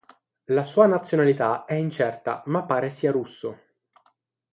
La 0.45 0.63
sua 0.63 0.87
nazionalità 0.87 1.65
è 1.65 1.75
incerta, 1.75 2.41
ma 2.47 2.65
pare 2.65 2.89
sia 2.89 3.11
russo. 3.11 3.55